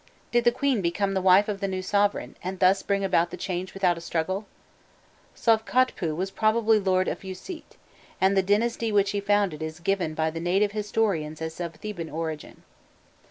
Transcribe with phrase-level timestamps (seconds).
[0.31, 3.37] Did the queen become the wife of the new sovereign, and thus bring about the
[3.37, 4.47] change without a struggle?
[5.35, 7.77] Sovkhotpû was probably lord of Ûisît,
[8.19, 12.09] and the dynasty which he founded is given by the native historians as of Theban
[12.09, 12.63] origin.